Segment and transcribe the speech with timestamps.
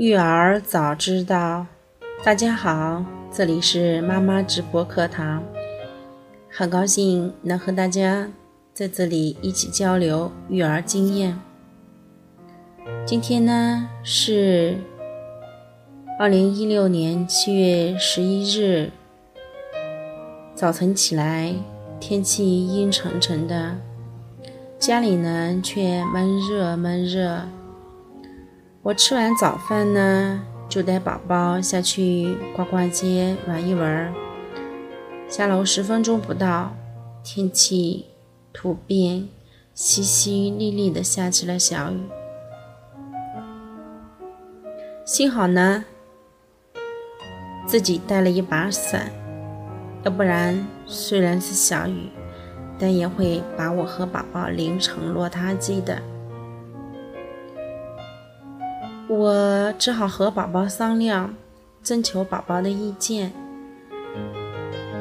[0.00, 1.66] 育儿早知道，
[2.24, 5.44] 大家好，这里是妈妈直播课堂，
[6.50, 8.30] 很高兴能和大家
[8.72, 11.38] 在这里一起交流育儿经验。
[13.04, 14.78] 今天呢是
[16.18, 18.90] 二零一六年七月十一日
[20.54, 21.54] 早晨起来，
[22.00, 23.76] 天气阴沉沉的，
[24.78, 27.42] 家里呢却闷热闷热。
[28.82, 34.10] 我吃完早饭呢，就带宝宝下去逛逛街玩一玩。
[35.28, 36.74] 下楼十分钟不到，
[37.22, 38.06] 天气
[38.54, 39.28] 突变，
[39.76, 42.00] 淅淅沥沥的下起了小雨。
[45.04, 45.84] 幸好呢，
[47.66, 49.12] 自己带了一把伞，
[50.04, 52.08] 要不然虽然是小雨，
[52.78, 56.00] 但也会把我和宝宝淋成落汤鸡的。
[59.12, 61.34] 我只好和宝宝商量，
[61.82, 63.32] 征求宝宝的意见。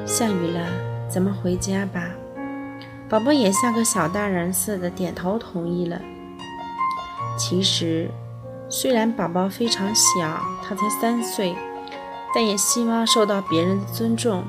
[0.04, 0.66] 下雨了，
[1.08, 2.10] 咱们回家吧。
[3.08, 6.02] 宝宝也像个小大人似的点头同意了。
[7.38, 8.10] 其实，
[8.68, 11.56] 虽然宝宝非常小，他才三岁，
[12.34, 14.44] 但也希望受到别人的尊重。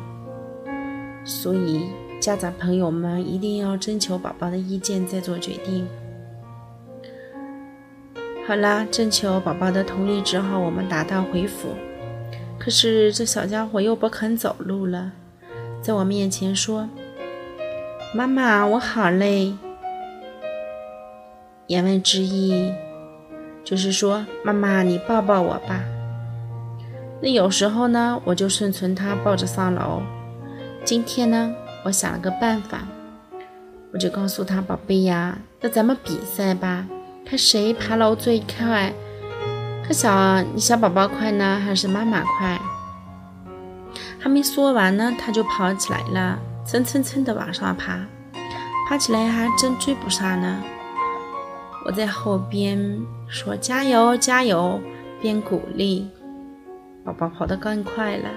[1.22, 5.86] 所以，家长朋友们一定要征求宝宝的意见再做决定。
[8.50, 11.68] 好啦，征求宝宝的同意之后，我们打道回府。
[12.58, 15.12] 可是这小家伙又不肯走路了，
[15.80, 16.88] 在我面前说
[18.12, 19.54] ：“妈妈，我好累。”
[21.68, 22.72] 言外之意
[23.62, 25.84] 就是说：“妈妈，你抱抱我吧。”
[27.22, 30.02] 那有时候呢，我就顺从他抱着上楼。
[30.84, 32.80] 今天呢，我想了个办法，
[33.92, 36.88] 我就告诉他：“宝贝呀，那咱们比赛吧。”
[37.30, 38.92] 看谁爬楼最快？
[39.84, 42.60] 看小你小宝宝快呢，还是妈妈快？
[44.18, 48.00] 还没说完呢，他就跑起来了，蹭蹭蹭的往上爬，
[48.88, 50.60] 爬起来还真追不上呢。
[51.86, 54.80] 我在后边说加油加油，
[55.22, 56.10] 边鼓励
[57.04, 58.28] 宝宝跑得更快了。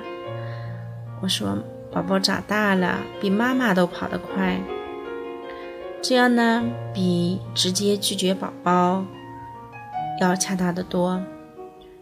[1.19, 1.57] 我说
[1.91, 4.61] 宝宝长大了，比妈妈都跑得快。
[6.03, 6.61] 这样呢，
[6.93, 9.05] 比直接拒绝宝宝
[10.19, 11.23] 要恰当的多。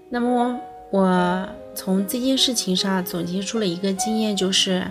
[0.09, 4.83] 那么，我从这件事情上总结出了一个经验，就是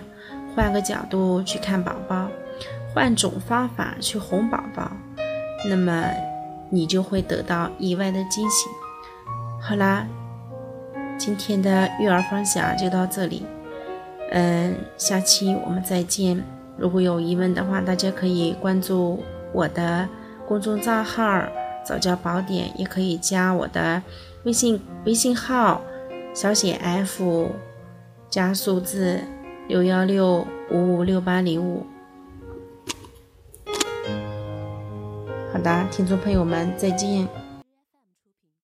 [0.55, 2.29] 换个角度去看宝宝，
[2.95, 4.89] 换种方法去哄宝宝，
[5.69, 6.05] 那么
[6.69, 8.69] 你就会得到意外的惊喜。
[9.61, 10.07] 好啦，
[11.17, 13.45] 今天的育儿分享就到这里，
[14.31, 16.41] 嗯，下期我们再见。
[16.77, 19.23] 如果有疑问的话，大家可以关注
[19.53, 20.07] 我的
[20.47, 21.43] 公众账号
[21.85, 24.01] “早教宝典”，也可以加我的
[24.43, 25.81] 微信微信号
[26.33, 27.49] 小写 f
[28.29, 29.19] 加数字
[29.67, 31.85] 六幺六五五六八零五。
[35.53, 37.40] 好的，听众朋友们，再见。